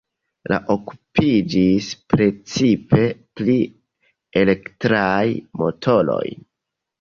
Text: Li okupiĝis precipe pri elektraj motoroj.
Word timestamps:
Li 0.51 0.55
okupiĝis 0.75 1.89
precipe 2.13 3.03
pri 3.41 3.59
elektraj 4.43 5.27
motoroj. 5.63 6.25